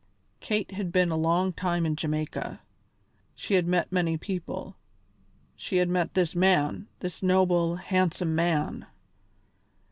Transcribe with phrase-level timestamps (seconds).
[0.39, 2.61] Kate had been a long time in Jamaica;
[3.35, 4.75] she had met many people;
[5.55, 8.87] she had met this man, this noble, handsome man.